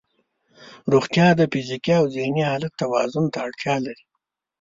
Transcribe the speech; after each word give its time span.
روغتیا 0.93 1.27
د 1.35 1.41
فزیکي 1.51 1.93
او 2.01 2.05
ذهني 2.15 2.43
حالت 2.51 2.73
توازن 2.81 3.25
ته 3.33 3.37
اړتیا 3.47 3.75
لري. 3.85 4.05